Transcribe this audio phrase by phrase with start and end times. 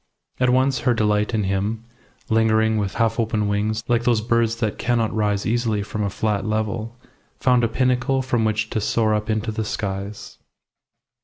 [0.39, 1.83] And at once her delight in him,
[2.27, 6.43] lingering with half open wings like those birds that cannot rise easily from a flat
[6.43, 6.97] level,
[7.39, 10.39] found a pinnacle from which to soar up into the skies.